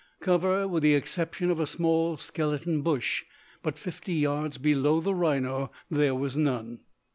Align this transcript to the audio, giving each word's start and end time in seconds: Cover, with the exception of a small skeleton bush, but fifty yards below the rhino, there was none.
Cover, 0.19 0.67
with 0.67 0.81
the 0.81 0.95
exception 0.95 1.51
of 1.51 1.59
a 1.59 1.67
small 1.67 2.17
skeleton 2.17 2.81
bush, 2.81 3.23
but 3.61 3.77
fifty 3.77 4.15
yards 4.15 4.57
below 4.57 4.99
the 4.99 5.13
rhino, 5.13 5.71
there 5.91 6.15
was 6.15 6.35
none. 6.35 6.79